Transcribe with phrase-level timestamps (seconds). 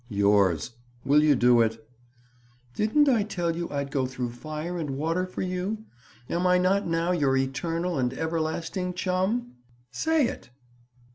[0.09, 0.71] "Yours.
[1.05, 1.87] Will you do it?"
[2.73, 5.85] "Didn't I tell you I'd go through fire and water for you?
[6.27, 9.57] Am I not now your eternal and everlasting chum?
[9.91, 10.49] Say it."